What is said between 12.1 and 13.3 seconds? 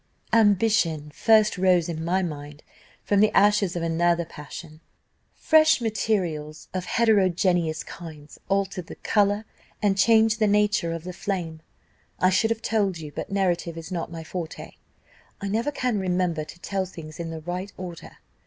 I should have told you, but